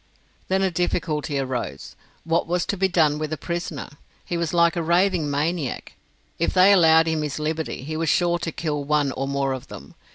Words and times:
Then 0.47 0.63
a 0.63 0.71
difficulty 0.71 1.37
arose. 1.37 1.95
What 2.23 2.47
was 2.47 2.65
to 2.65 2.75
be 2.75 2.87
done 2.87 3.19
with 3.19 3.29
the 3.29 3.37
prisoner? 3.37 3.87
He 4.25 4.35
was 4.35 4.51
like 4.51 4.75
a 4.75 4.81
raving 4.81 5.29
maniac. 5.29 5.93
If 6.39 6.55
they 6.55 6.73
allowed 6.73 7.05
him 7.05 7.21
his 7.21 7.37
liberty, 7.37 7.83
he 7.83 7.95
was 7.95 8.09
sure 8.09 8.39
to 8.39 8.51
kill 8.51 8.83
one 8.83 9.11
or 9.11 9.27
more 9.27 9.53
of 9.53 9.67
them. 9.67 9.93